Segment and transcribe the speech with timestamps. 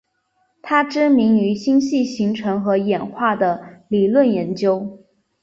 [0.63, 4.99] 她知名于星系形成和演化的理论研究。